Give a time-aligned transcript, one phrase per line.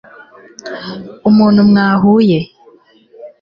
[1.29, 2.39] umuntu mwahuye